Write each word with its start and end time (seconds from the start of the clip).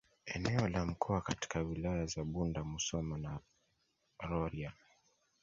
Eneo 0.25 0.67
la 0.67 0.85
mkoa 0.85 1.21
katika 1.21 1.59
Wilaya 1.61 2.05
za 2.05 2.23
Bunda 2.23 2.63
Musoma 2.63 3.17
na 3.17 3.39
Rorya 4.19 4.73